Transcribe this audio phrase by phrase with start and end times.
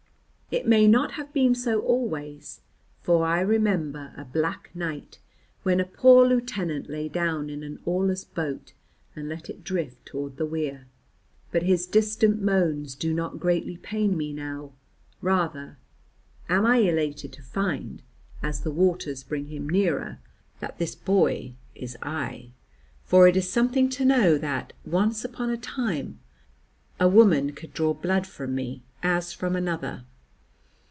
[0.53, 2.59] It may not have been so always,
[2.99, 5.17] for I remember a black night
[5.63, 8.73] when a poor lieutenant lay down in an oarless boat
[9.15, 10.87] and let it drift toward the weir.
[11.53, 14.73] But his distant moans do not greatly pain me now;
[15.21, 15.77] rather
[16.49, 18.03] am I elated to find
[18.43, 20.19] (as the waters bring him nearer)
[20.59, 22.49] that this boy is I,
[23.05, 26.19] for it is something to know that, once upon a time,
[26.99, 30.03] a woman could draw blood from me as from another.